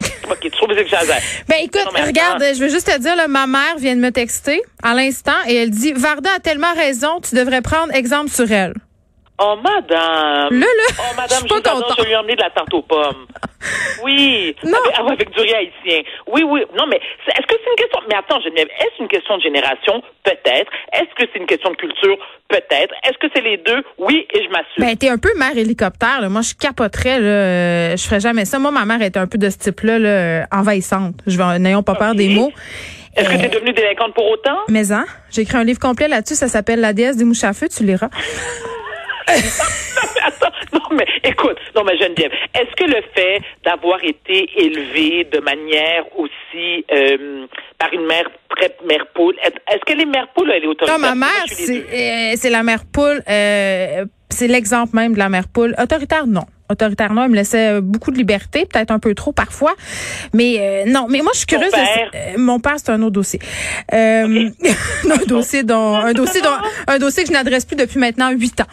OK, 0.30 0.38
tu 0.40 0.50
trouves 0.50 0.68
que 0.68 0.76
j'exagère. 0.76 1.20
Ben 1.48 1.56
écoute, 1.62 1.86
regarde, 1.86 2.42
je 2.42 2.60
veux 2.60 2.68
juste 2.68 2.86
te 2.86 2.98
dire, 2.98 3.16
là, 3.16 3.28
ma 3.28 3.46
mère 3.46 3.76
vient 3.78 3.94
de 3.94 4.00
me 4.00 4.10
texter 4.10 4.62
à 4.82 4.94
l'instant 4.94 5.36
et 5.48 5.54
elle 5.54 5.70
dit 5.70 5.92
Varda 5.92 6.30
a 6.36 6.40
tellement 6.40 6.74
raison, 6.74 7.20
tu 7.20 7.34
devrais 7.34 7.62
prendre 7.62 7.94
exemple 7.94 8.30
sur 8.30 8.50
elle. 8.50 8.74
Oh, 9.38 9.56
madame. 9.62 10.58
Là, 10.58 10.66
là. 10.66 10.84
Oh, 10.98 11.14
madame, 11.16 11.42
je, 11.42 12.02
je 12.02 12.06
lui 12.06 12.12
ai 12.12 12.16
emmené 12.16 12.36
de 12.36 12.40
la 12.40 12.50
tarte 12.50 12.72
aux 12.72 12.82
pommes. 12.82 13.26
Oui. 14.02 14.56
Non. 14.64 14.78
Avec, 14.78 14.94
ah 14.96 15.12
avec 15.12 15.30
du 15.30 15.40
riz 15.40 15.54
haïtien. 15.54 16.02
Oui, 16.26 16.42
oui. 16.42 16.62
Non, 16.76 16.86
mais 16.88 16.96
est-ce 16.96 17.46
que 17.46 17.54
c'est 17.62 17.70
une 17.70 17.76
question. 17.76 18.00
Mais 18.08 18.14
attends, 18.16 18.40
Geneviève, 18.40 18.68
est-ce 18.80 19.02
une 19.02 19.08
question 19.08 19.36
de 19.36 19.42
génération? 19.42 20.02
Peut-être. 20.24 20.70
Est-ce 20.92 21.14
que 21.16 21.30
c'est 21.32 21.38
une 21.38 21.46
question 21.46 21.70
de 21.70 21.76
culture? 21.76 22.16
Peut-être. 22.48 22.94
Est-ce 23.04 23.18
que 23.18 23.26
c'est 23.34 23.42
les 23.42 23.58
deux? 23.58 23.82
Oui, 23.98 24.26
et 24.32 24.42
je 24.42 24.48
m'assure. 24.48 24.78
Ben, 24.78 24.96
t'es 24.96 25.10
un 25.10 25.18
peu 25.18 25.30
mère 25.36 25.56
hélicoptère, 25.56 26.20
là. 26.20 26.28
Moi, 26.28 26.42
je 26.42 26.54
capoterais, 26.54 27.20
là. 27.20 27.26
Euh, 27.26 27.96
je 27.96 28.04
ferais 28.04 28.20
jamais 28.20 28.46
ça. 28.46 28.58
Moi, 28.58 28.70
ma 28.70 28.84
mère 28.84 29.02
était 29.02 29.18
un 29.18 29.26
peu 29.26 29.38
de 29.38 29.50
ce 29.50 29.58
type-là, 29.58 29.98
là, 29.98 30.46
envahissante. 30.50 31.14
Je 31.26 31.36
vais, 31.36 31.58
n'ayons 31.58 31.82
pas 31.82 31.94
peur 31.94 32.14
des 32.14 32.28
mots. 32.28 32.52
Est-ce 33.16 33.30
que 33.30 33.34
tu 33.34 33.42
es 33.42 33.46
euh, 33.46 33.48
devenue 33.48 33.72
délinquante 33.72 34.14
pour 34.14 34.28
autant? 34.30 34.58
Mais 34.68 34.92
hein, 34.92 35.06
j'ai 35.30 35.42
écrit 35.42 35.56
un 35.56 35.64
livre 35.64 35.80
complet 35.80 36.06
là-dessus, 36.06 36.34
ça 36.34 36.48
s'appelle 36.48 36.80
La 36.80 36.92
déesse 36.92 37.16
des 37.16 37.24
mouches 37.24 37.44
à 37.44 37.54
feu, 37.54 37.66
tu 37.74 37.82
liras. 37.82 38.10
Attends, 40.24 40.52
non 40.72 40.96
mais 40.96 41.06
écoute, 41.24 41.56
non 41.74 41.84
mais 41.84 41.98
Geneviève, 41.98 42.32
est-ce 42.54 42.74
que 42.76 42.84
le 42.84 43.02
fait 43.14 43.40
d'avoir 43.64 44.02
été 44.04 44.48
élevé 44.56 45.24
de 45.24 45.40
manière 45.40 46.04
aussi 46.16 46.84
euh, 46.92 47.46
par 47.78 47.92
une 47.92 48.06
mère 48.06 48.28
mère 48.86 49.06
poule, 49.14 49.36
est-ce 49.42 49.84
que 49.84 49.98
les 49.98 50.06
mères 50.06 50.28
poules 50.34 50.50
elle 50.50 50.64
est 50.64 50.66
autoritaire? 50.66 50.98
Non, 50.98 51.08
ma 51.08 51.14
mère 51.14 51.44
euh, 51.48 52.32
c'est 52.36 52.50
la 52.50 52.62
mère 52.62 52.84
poule, 52.92 53.22
euh, 53.28 54.04
c'est 54.30 54.48
l'exemple 54.48 54.94
même 54.94 55.14
de 55.14 55.18
la 55.18 55.28
mère 55.28 55.48
poule. 55.48 55.74
Autoritaire 55.78 56.26
non 56.26 56.46
autoritairement, 56.68 57.24
elle 57.24 57.30
me 57.30 57.36
laissait 57.36 57.74
euh, 57.74 57.80
beaucoup 57.80 58.10
de 58.10 58.16
liberté, 58.16 58.66
peut-être 58.66 58.90
un 58.90 58.98
peu 58.98 59.14
trop 59.14 59.32
parfois. 59.32 59.74
Mais 60.32 60.56
euh, 60.58 60.84
non, 60.86 61.06
mais 61.08 61.22
moi 61.22 61.32
je 61.32 61.38
suis 61.38 61.46
curieuse. 61.46 61.72
Euh, 61.74 62.38
mon 62.38 62.60
père, 62.60 62.74
c'est 62.76 62.90
un 62.90 63.02
autre 63.02 63.12
dossier. 63.12 63.40
Euh, 63.92 64.50
un 65.10 65.26
dossier 65.26 65.62
dont 65.62 65.94
un 65.96 66.12
dossier 66.12 66.40
dont 66.40 66.50
un 66.86 66.98
dossier 66.98 67.22
que 67.22 67.28
je 67.28 67.32
n'adresse 67.32 67.64
plus 67.64 67.76
depuis 67.76 67.98
maintenant 67.98 68.30
huit 68.30 68.60
ans. 68.60 68.66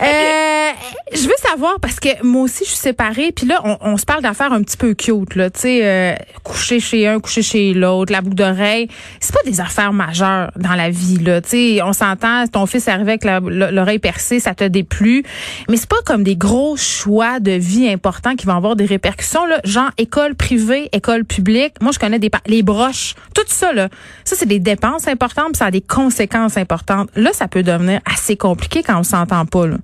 je 0.00 1.26
veux 1.26 1.34
savoir 1.50 1.78
parce 1.80 2.00
que 2.00 2.22
moi 2.22 2.42
aussi 2.42 2.64
je 2.64 2.70
suis 2.70 2.78
séparée, 2.78 3.32
puis 3.32 3.46
là 3.46 3.60
on, 3.64 3.78
on 3.80 3.96
se 3.96 4.04
parle 4.04 4.22
d'affaires 4.22 4.52
un 4.52 4.62
petit 4.62 4.76
peu 4.76 4.94
cute 4.94 5.34
là, 5.34 5.50
tu 5.50 5.60
sais, 5.60 6.18
coucher 6.42 6.80
chez 6.80 7.06
un, 7.06 7.20
coucher 7.20 7.42
chez 7.42 7.74
l'autre, 7.74 8.12
la 8.12 8.20
boucle 8.20 8.36
d'oreille, 8.36 8.88
c'est 9.20 9.34
pas 9.34 9.42
des 9.44 9.60
affaires 9.60 9.92
majeures 9.92 10.50
dans 10.56 10.74
la 10.74 10.90
vie 10.90 11.18
là, 11.18 11.40
tu 11.40 11.50
sais, 11.50 11.82
on 11.82 11.92
s'entend, 11.92 12.46
ton 12.46 12.66
fils 12.66 12.88
arrive 12.88 13.08
avec 13.08 13.24
l'oreille 13.24 13.98
percée, 13.98 14.40
ça 14.40 14.54
te 14.54 14.64
déplut, 14.64 15.24
mais 15.68 15.76
c'est 15.76 15.88
pas 15.88 16.02
comme 16.04 16.22
des 16.22 16.36
gros 16.36 16.76
choix 16.76 17.21
de 17.40 17.52
vie 17.52 17.88
importants 17.88 18.34
qui 18.34 18.46
vont 18.46 18.56
avoir 18.56 18.76
des 18.76 18.86
répercussions, 18.86 19.46
là, 19.46 19.60
genre 19.64 19.90
école 19.98 20.34
privée, 20.34 20.88
école 20.92 21.24
publique. 21.24 21.74
Moi, 21.80 21.92
je 21.92 21.98
connais 21.98 22.18
des 22.18 22.30
les 22.46 22.62
broches, 22.62 23.14
tout 23.34 23.42
ça, 23.46 23.72
là. 23.72 23.88
Ça, 24.24 24.36
c'est 24.36 24.46
des 24.46 24.58
dépenses 24.58 25.06
importantes, 25.06 25.52
puis 25.52 25.56
ça 25.56 25.66
a 25.66 25.70
des 25.70 25.82
conséquences 25.82 26.56
importantes. 26.56 27.08
Là, 27.14 27.32
ça 27.32 27.48
peut 27.48 27.62
devenir 27.62 28.00
assez 28.04 28.36
compliqué 28.36 28.82
quand 28.82 28.98
on 28.98 29.02
s'entend 29.02 29.46
pas, 29.46 29.66
là. 29.66 29.76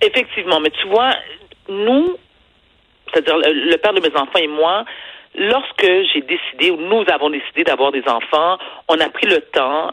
Effectivement, 0.00 0.58
mais 0.60 0.70
tu 0.70 0.88
vois, 0.88 1.14
nous, 1.68 2.16
c'est-à-dire 3.12 3.36
le 3.38 3.76
père 3.76 3.94
de 3.94 4.00
mes 4.00 4.14
enfants 4.16 4.38
et 4.38 4.48
moi, 4.48 4.84
lorsque 5.36 5.86
j'ai 6.12 6.22
décidé, 6.22 6.70
ou 6.70 6.76
nous 6.76 7.04
avons 7.12 7.30
décidé 7.30 7.62
d'avoir 7.64 7.92
des 7.92 8.02
enfants, 8.06 8.58
on 8.88 8.98
a 8.98 9.08
pris 9.10 9.26
le 9.26 9.40
temps 9.52 9.90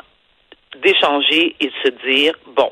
d'échanger 0.81 1.55
et 1.60 1.67
de 1.67 1.74
se 1.84 1.89
dire, 2.10 2.34
bon, 2.55 2.72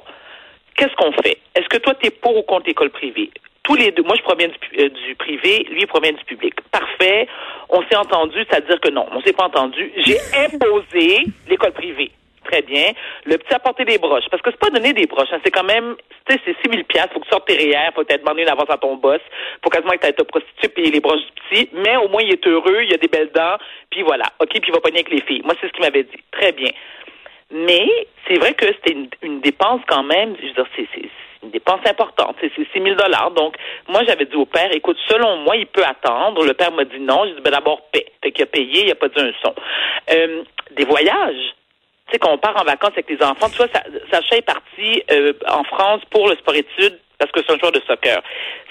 qu'est-ce 0.75 0.95
qu'on 0.95 1.11
fait? 1.23 1.37
Est-ce 1.55 1.69
que 1.69 1.77
toi, 1.77 1.93
tu 1.95 2.07
es 2.07 2.09
pour 2.09 2.35
ou 2.37 2.41
contre 2.41 2.67
l'école 2.67 2.89
privée? 2.89 3.29
Tous 3.67 3.75
les 3.75 3.91
deux, 3.91 4.03
moi 4.03 4.15
je 4.15 4.23
provient 4.23 4.47
du, 4.47 4.79
euh, 4.79 4.89
du 4.89 5.15
privé, 5.15 5.67
lui 5.69 5.81
il 5.81 5.87
provient 5.87 6.13
du 6.13 6.23
public. 6.23 6.53
Parfait. 6.71 7.27
On 7.69 7.81
s'est 7.83 7.97
entendu, 7.97 8.37
c'est-à-dire 8.49 8.79
que 8.79 8.89
non, 8.89 9.05
on 9.11 9.21
s'est 9.21 9.33
pas 9.33 9.43
entendu. 9.43 9.91
J'ai 9.97 10.17
imposé 10.45 11.25
l'école 11.49 11.73
privée. 11.73 12.11
très 12.45 12.61
bien. 12.61 12.93
Le 13.25 13.37
petit 13.37 13.53
a 13.53 13.59
porté 13.59 13.83
des 13.83 13.97
broches. 13.97 14.23
Parce 14.31 14.41
que 14.41 14.51
c'est 14.51 14.59
pas 14.59 14.69
donner 14.69 14.93
des 14.93 15.05
broches. 15.05 15.27
Hein. 15.33 15.39
C'est 15.43 15.51
quand 15.51 15.65
même, 15.65 15.97
tu 16.25 16.33
sais, 16.33 16.41
c'est 16.45 16.55
6 16.63 16.71
000 16.71 16.83
Faut 17.11 17.19
que 17.19 17.25
tu 17.25 17.29
sortes 17.29 17.45
tes 17.45 17.57
REER. 17.57 17.91
Faut 17.93 18.05
t'être 18.05 18.21
demandé 18.21 18.43
une 18.43 18.49
avance 18.49 18.69
à 18.69 18.77
ton 18.77 18.95
boss. 18.95 19.19
Faut 19.61 19.69
quasiment 19.69 19.91
que 19.91 20.07
tu 20.07 20.13
te 20.13 20.23
prostituée 20.23 20.69
payer 20.69 20.91
les 20.91 21.01
broches 21.01 21.19
du 21.19 21.31
petit. 21.41 21.69
Mais 21.73 21.97
au 21.97 22.07
moins, 22.07 22.21
il 22.21 22.31
est 22.31 22.47
heureux. 22.47 22.83
Il 22.83 22.93
a 22.93 22.97
des 22.97 23.09
belles 23.09 23.31
dents. 23.35 23.57
Puis 23.89 24.01
voilà. 24.01 24.27
OK, 24.39 24.51
puis 24.51 24.61
il 24.65 24.73
va 24.73 24.79
pogner 24.79 24.99
avec 24.99 25.11
les 25.11 25.21
filles. 25.21 25.41
Moi, 25.43 25.55
c'est 25.59 25.67
ce 25.67 25.73
qu'il 25.73 25.83
m'avait 25.83 26.03
dit. 26.03 26.23
Très 26.31 26.53
bien. 26.53 26.69
Mais 27.51 27.85
c'est 28.27 28.37
vrai 28.39 28.53
que 28.53 28.65
c'était 28.65 28.95
une, 29.21 29.41
dépense 29.41 29.81
quand 29.87 30.03
même. 30.03 30.35
Je 30.41 30.47
veux 30.47 30.53
dire, 30.53 30.67
c'est 30.75 31.09
une 31.43 31.51
dépense 31.51 31.81
importante. 31.85 32.35
C'est 32.41 32.51
6 32.53 32.67
000 32.73 32.95
dollars. 32.95 33.31
Donc, 33.31 33.55
moi, 33.87 34.03
j'avais 34.07 34.25
dit 34.25 34.35
au 34.35 34.45
père, 34.45 34.71
écoute, 34.71 34.97
selon 35.07 35.37
moi, 35.37 35.55
il 35.55 35.67
peut 35.67 35.83
attendre. 35.83 36.45
Le 36.45 36.53
père 36.53 36.71
m'a 36.71 36.85
dit 36.85 36.99
non. 36.99 37.25
J'ai 37.25 37.35
dit, 37.35 37.41
ben 37.41 37.51
d'abord, 37.51 37.81
paie. 37.91 38.05
Fait 38.23 38.31
qu'il 38.31 38.43
a 38.43 38.47
payé, 38.47 38.85
il 38.85 38.91
a 38.91 38.95
pas 38.95 39.07
dit 39.09 39.19
un 39.19 39.31
son. 39.43 39.53
Euh, 40.11 40.43
des 40.71 40.85
voyages. 40.85 41.53
Tu 42.07 42.13
sais, 42.13 42.19
quand 42.19 42.31
on 42.31 42.37
part 42.37 42.59
en 42.59 42.63
vacances 42.63 42.93
avec 42.93 43.09
les 43.09 43.21
enfants, 43.21 43.49
tu 43.49 43.57
vois, 43.57 43.67
Sacha 44.11 44.37
est 44.37 44.41
parti 44.41 45.03
euh, 45.11 45.33
en 45.49 45.63
France 45.63 46.01
pour 46.09 46.29
le 46.29 46.35
sport-études 46.35 46.99
parce 47.17 47.31
que 47.31 47.39
c'est 47.45 47.53
un 47.53 47.57
joueur 47.57 47.71
de 47.71 47.81
soccer. 47.87 48.21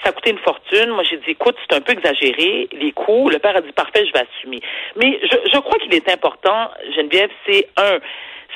Ça 0.03 0.09
a 0.09 0.11
coûté 0.13 0.31
une 0.31 0.39
fortune. 0.39 0.89
Moi, 0.89 1.03
j'ai 1.03 1.17
dit, 1.17 1.31
écoute, 1.31 1.55
c'est 1.69 1.75
un 1.75 1.81
peu 1.81 1.91
exagéré, 1.91 2.69
les 2.71 2.91
coûts. 2.93 3.29
Le 3.29 3.39
père 3.39 3.55
a 3.55 3.61
dit, 3.61 3.71
parfait, 3.73 4.05
je 4.05 4.13
vais 4.13 4.25
assumer. 4.25 4.61
Mais 4.95 5.19
je, 5.23 5.51
je 5.53 5.59
crois 5.59 5.77
qu'il 5.79 5.93
est 5.93 6.09
important, 6.09 6.71
Geneviève, 6.95 7.29
c'est 7.45 7.67
un, 7.77 7.99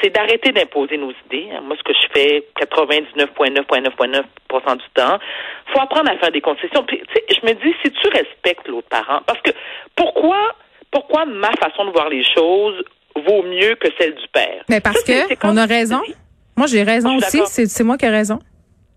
c'est 0.02 0.10
d'arrêter 0.10 0.52
d'imposer 0.52 0.98
nos 0.98 1.12
idées. 1.26 1.48
Moi, 1.64 1.78
ce 1.78 1.84
que 1.84 1.94
je 1.94 2.08
fais 2.14 2.44
99,9,9,9% 2.60 4.78
du 4.78 4.84
temps, 4.94 5.18
faut 5.74 5.80
apprendre 5.80 6.12
à 6.12 6.18
faire 6.18 6.32
des 6.32 6.42
concessions. 6.42 6.84
Puis, 6.84 7.02
je 7.30 7.46
me 7.46 7.54
dis, 7.54 7.74
si 7.84 7.92
tu 7.92 8.08
respectes 8.08 8.68
l'autre 8.68 8.90
parent, 8.90 9.22
parce 9.26 9.40
que 9.42 9.52
pourquoi, 9.96 10.56
pourquoi 10.92 11.26
ma 11.26 11.52
façon 11.54 11.86
de 11.86 11.92
voir 11.92 12.10
les 12.10 12.24
choses 12.24 12.84
vaut 13.16 13.44
mieux 13.44 13.76
que 13.76 13.88
celle 14.00 14.16
du 14.16 14.28
père? 14.34 14.64
Mais 14.70 14.82
parce 14.82 15.04
que 15.04 15.36
on 15.46 15.58
a 15.58 15.66
raison. 15.66 16.02
Moi, 16.58 16.68
j'ai 16.68 16.84
raison 16.84 17.16
aussi. 17.18 17.42
C'est 17.46 17.84
moi 17.84 17.98
qui 17.98 18.06
ai 18.06 18.10
raison. 18.10 18.40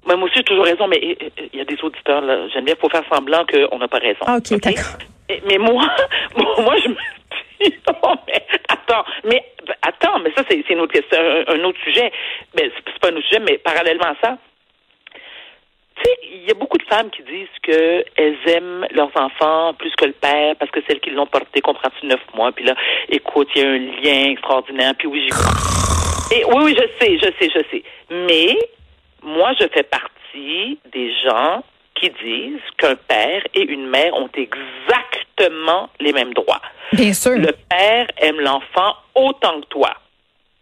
moi 0.07 0.17
aussi, 0.17 0.35
j'ai 0.37 0.45
toujours 0.45 0.65
raison, 0.65 0.87
mais 0.89 1.17
il 1.53 1.59
y 1.59 1.61
a 1.61 1.65
des 1.65 1.81
auditeurs, 1.83 2.21
là. 2.21 2.49
Geneviève, 2.49 2.77
faut 2.81 2.89
faire 2.89 3.05
semblant 3.13 3.45
qu'on 3.47 3.79
n'a 3.79 3.89
pas 3.89 3.99
raison. 3.99 4.21
Ah, 4.27 4.37
OK, 4.37 4.61
d'accord. 4.61 4.99
Mais 5.29 5.59
moi, 5.59 5.85
moi, 6.37 6.77
je 6.83 6.89
me 6.89 6.97
mais 8.27 8.47
attends, 8.69 9.05
mais 9.25 9.45
attends, 9.83 10.19
mais 10.21 10.33
ça, 10.37 10.43
c'est 10.49 10.69
une 10.71 10.81
autre 10.81 10.93
question, 10.93 11.19
un, 11.49 11.65
autre 11.65 11.79
sujet. 11.83 12.13
Mais 12.55 12.71
c'est 12.87 12.99
pas 12.99 13.09
un 13.09 13.17
autre 13.17 13.27
sujet, 13.27 13.41
mais 13.41 13.59
parallèlement 13.59 14.07
à 14.07 14.17
ça, 14.23 14.39
tu 15.97 16.03
sais, 16.03 16.19
il 16.25 16.49
y 16.49 16.51
a 16.51 16.55
beaucoup 16.55 16.79
de 16.79 16.85
femmes 16.85 17.11
qui 17.11 17.23
disent 17.23 17.47
qu'elles 17.63 18.49
aiment 18.49 18.87
leurs 18.91 19.17
enfants 19.17 19.75
plus 19.75 19.95
que 19.95 20.07
le 20.07 20.13
père 20.13 20.57
parce 20.57 20.71
que 20.71 20.81
celles 20.89 21.01
qui 21.01 21.11
l'ont 21.11 21.27
porté, 21.27 21.61
comprends-tu, 21.61 22.07
neuf 22.07 22.21
mois, 22.35 22.51
puis 22.53 22.65
là, 22.65 22.75
écoute, 23.09 23.49
il 23.55 23.63
y 23.63 23.65
a 23.65 23.71
un 23.71 23.79
lien 23.79 24.31
extraordinaire, 24.33 24.95
puis 24.99 25.07
oui, 25.07 25.29
Et 26.33 26.45
oui, 26.45 26.57
oui, 26.65 26.77
je 26.77 27.05
sais, 27.05 27.17
je 27.19 27.31
sais, 27.39 27.51
je 27.55 27.61
sais. 27.71 27.83
Mais 28.11 28.59
moi, 29.23 29.53
je 29.61 29.67
fais 29.69 29.85
partie 29.85 30.79
des 30.93 31.15
gens 31.23 31.63
qui 31.95 32.11
disent 32.11 32.61
qu'un 32.77 32.97
père 32.97 33.43
et 33.55 33.63
une 33.63 33.87
mère 33.87 34.15
ont 34.15 34.31
exactement 34.35 35.24
les 36.01 36.13
mêmes 36.13 36.35
droits. 36.35 36.61
Bien 36.93 37.13
sûr. 37.13 37.33
Le 37.33 37.53
père 37.69 38.07
aime 38.19 38.41
l'enfant 38.41 38.97
autant 39.15 39.61
que 39.61 39.67
toi. 39.67 39.95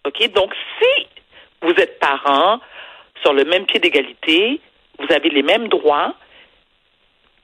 OK? 0.07 0.33
Donc, 0.33 0.53
si 0.81 1.07
vous 1.63 1.73
êtes 1.73 1.99
parents 1.99 2.61
sur 3.23 3.33
le 3.33 3.45
même 3.45 3.67
pied 3.67 3.81
d'égalité, 3.81 4.61
vous 4.99 5.15
avez 5.15 5.29
les 5.29 5.43
mêmes 5.43 5.69
droits, 5.69 6.15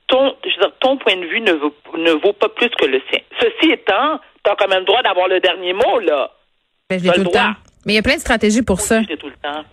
ton, 0.07 0.35
ton 0.79 0.97
point 0.97 1.15
de 1.15 1.25
vue 1.25 1.41
ne 1.41 1.53
vaut, 1.53 1.73
ne 1.95 2.11
vaut 2.11 2.33
pas 2.33 2.49
plus 2.49 2.69
que 2.69 2.85
le 2.85 3.01
sien. 3.09 3.19
Ceci 3.39 3.71
étant, 3.71 4.19
tu 4.43 4.51
as 4.51 4.55
quand 4.55 4.67
même 4.67 4.79
le 4.79 4.85
droit 4.85 5.01
d'avoir 5.03 5.27
le 5.27 5.39
dernier 5.39 5.73
mot, 5.73 5.99
là. 5.99 6.31
Ben, 6.89 6.99
tout 6.99 7.19
le 7.19 7.27
temps. 7.27 7.53
Mais 7.85 7.93
il 7.93 7.95
y 7.95 7.99
a 7.99 8.01
plein 8.01 8.15
de 8.15 8.21
stratégies 8.21 8.63
pour 8.63 8.81
ça. 8.81 9.01
tout 9.03 9.27
le 9.27 9.35
temps. 9.41 9.63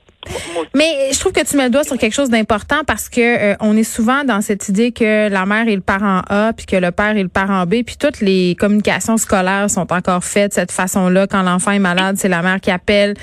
Mais 0.75 1.13
je 1.13 1.19
trouve 1.19 1.33
que 1.33 1.45
tu 1.45 1.57
mets 1.57 1.65
le 1.65 1.71
doigt 1.71 1.85
sur 1.85 1.97
quelque 1.97 2.15
chose 2.15 2.31
d'important 2.31 2.83
parce 2.87 3.09
que 3.09 3.53
euh, 3.53 3.57
on 3.61 3.77
est 3.77 3.85
souvent 3.85 4.25
dans 4.25 4.41
cette 4.41 4.69
idée 4.69 4.93
que 4.93 5.29
la 5.29 5.47
mère 5.47 5.69
est 5.69 5.75
le 5.75 5.81
parent 5.81 6.23
A 6.29 6.53
puis 6.53 6.67
que 6.67 6.77
le 6.77 6.91
père 6.91 7.17
est 7.17 7.23
le 7.23 7.29
parent 7.29 7.65
B 7.65 7.83
puis 7.85 7.97
toutes 7.99 8.21
les 8.21 8.55
communications 8.59 9.17
scolaires 9.17 9.71
sont 9.71 9.93
encore 9.93 10.25
faites 10.25 10.51
de 10.51 10.55
cette 10.55 10.73
façon-là 10.73 11.27
quand 11.27 11.43
l'enfant 11.43 11.73
est 11.73 11.79
malade, 11.79 12.17
c'est 12.17 12.29
la 12.29 12.43
mère 12.43 12.61
qui 12.61 12.71
appelle. 12.71 13.15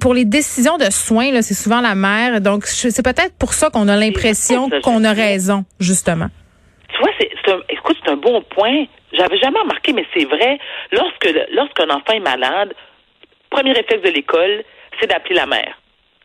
Pour 0.00 0.14
les 0.14 0.24
décisions 0.24 0.78
de 0.78 0.90
soins 0.90 1.32
là, 1.32 1.42
c'est 1.42 1.54
souvent 1.54 1.80
la 1.80 1.94
mère. 1.94 2.40
Donc 2.40 2.64
c'est 2.66 3.04
peut-être 3.04 3.36
pour 3.38 3.52
ça 3.52 3.70
qu'on 3.70 3.88
a 3.88 3.96
l'impression 3.96 4.70
qu'on 4.82 5.04
a 5.04 5.12
raison 5.12 5.64
justement. 5.80 6.28
Tu 6.92 6.98
vois, 6.98 7.10
c'est 7.18 7.30
écoute, 7.68 7.96
c'est 8.04 8.10
un 8.10 8.16
bon 8.16 8.42
point. 8.50 8.84
J'avais 9.12 9.38
jamais 9.38 9.58
remarqué 9.60 9.92
mais 9.92 10.06
c'est 10.14 10.24
vrai 10.24 10.58
lorsque 10.92 11.28
lorsqu'un 11.52 11.90
enfant 11.90 12.12
est 12.14 12.20
malade, 12.20 12.74
premier 13.50 13.72
réflexe 13.72 14.02
de 14.02 14.10
l'école, 14.10 14.64
c'est 15.00 15.06
d'appeler 15.06 15.34
la 15.34 15.46
mère 15.46 15.74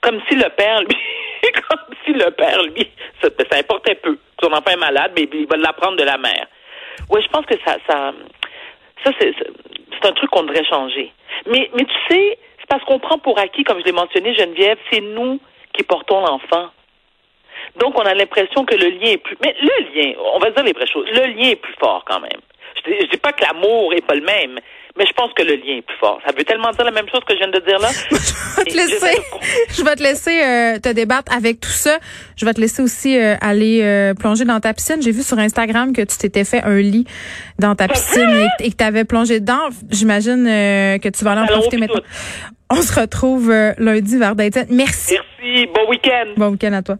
comme 0.01 0.21
si 0.29 0.35
le 0.35 0.49
père, 0.49 0.81
lui, 0.81 0.97
comme 1.69 1.95
si 2.05 2.13
le 2.13 2.31
père, 2.31 2.61
lui, 2.63 2.89
ça, 3.21 3.29
ça 3.51 3.57
importait 3.57 3.95
peu. 3.95 4.17
Son 4.41 4.51
enfant 4.51 4.71
est 4.71 4.77
malade, 4.77 5.11
mais 5.15 5.27
il 5.31 5.47
va 5.47 5.57
l'apprendre 5.57 5.97
de 5.97 6.03
la 6.03 6.17
mère. 6.17 6.47
Oui, 7.09 7.21
je 7.23 7.27
pense 7.29 7.45
que 7.45 7.55
ça, 7.65 7.77
ça, 7.87 8.13
ça 9.03 9.11
c'est, 9.19 9.33
un 10.07 10.11
truc 10.13 10.29
qu'on 10.29 10.43
devrait 10.43 10.65
changer. 10.65 11.11
Mais, 11.47 11.69
mais 11.73 11.85
tu 11.85 11.95
sais, 12.09 12.37
c'est 12.59 12.67
parce 12.67 12.83
qu'on 12.83 12.99
prend 12.99 13.17
pour 13.17 13.39
acquis, 13.39 13.63
comme 13.63 13.79
je 13.79 13.85
l'ai 13.85 13.91
mentionné, 13.91 14.33
Geneviève, 14.33 14.77
c'est 14.91 15.01
nous 15.01 15.39
qui 15.73 15.83
portons 15.83 16.21
l'enfant. 16.21 16.69
Donc, 17.75 17.97
on 17.99 18.03
a 18.03 18.13
l'impression 18.13 18.65
que 18.65 18.75
le 18.75 18.89
lien 18.89 19.11
est 19.11 19.17
plus. 19.17 19.37
Mais 19.43 19.55
le 19.61 19.93
lien, 19.93 20.13
on 20.33 20.39
va 20.39 20.51
dire 20.51 20.63
les 20.63 20.73
vraies 20.73 20.87
choses. 20.87 21.07
Le 21.07 21.27
lien 21.33 21.49
est 21.49 21.55
plus 21.57 21.75
fort 21.79 22.03
quand 22.05 22.19
même. 22.19 22.39
Je 22.77 22.91
dis, 22.91 23.07
dis 23.07 23.17
pas 23.17 23.33
que 23.33 23.43
l'amour 23.43 23.93
est 23.93 24.05
pas 24.05 24.15
le 24.15 24.21
même, 24.21 24.59
mais 24.97 25.05
je 25.05 25.13
pense 25.13 25.31
que 25.33 25.43
le 25.43 25.55
lien 25.55 25.77
est 25.77 25.81
plus 25.81 25.97
fort. 25.97 26.19
Ça 26.25 26.33
veut 26.35 26.43
tellement 26.43 26.71
dire 26.71 26.83
la 26.83 26.91
même 26.91 27.07
chose 27.09 27.21
que 27.27 27.33
je 27.33 27.39
viens 27.39 27.47
de 27.47 27.59
dire 27.59 27.79
là. 27.79 27.89
je 28.11 28.57
vais 28.57 28.65
te 28.65 28.75
laisser, 28.75 29.21
je 29.77 29.83
vais 29.83 29.95
te 29.95 30.03
laisser 30.03 30.41
euh, 30.41 30.79
te 30.79 30.89
débattre 30.89 31.33
avec 31.33 31.59
tout 31.59 31.69
ça. 31.69 31.99
Je 32.35 32.45
vais 32.45 32.53
te 32.53 32.61
laisser 32.61 32.81
aussi 32.81 33.17
euh, 33.17 33.35
aller 33.41 33.81
euh, 33.83 34.13
plonger 34.13 34.45
dans 34.45 34.59
ta 34.59 34.73
piscine. 34.73 35.01
J'ai 35.01 35.11
vu 35.11 35.23
sur 35.23 35.37
Instagram 35.37 35.93
que 35.93 36.01
tu 36.01 36.17
t'étais 36.17 36.43
fait 36.43 36.63
un 36.63 36.77
lit 36.77 37.05
dans 37.59 37.75
ta 37.75 37.87
piscine 37.87 38.47
et, 38.59 38.71
que 38.71 38.75
tu 38.75 38.83
avais 38.83 39.05
plongé 39.05 39.39
dedans. 39.39 39.69
J'imagine 39.89 40.45
que 40.45 41.09
tu 41.09 41.23
vas 41.23 41.31
aller 41.31 41.41
en 41.41 41.47
profiter 41.47 41.77
maintenant. 41.77 42.01
On 42.71 42.81
se 42.81 42.99
retrouve 42.99 43.51
lundi 43.77 44.17
vers 44.17 44.35
Merci. 44.35 44.67
Merci. 44.69 45.67
Bon 45.73 45.89
week-end. 45.89 46.33
Bon 46.37 46.49
week-end 46.49 46.73
à 46.73 46.81
toi. 46.83 46.97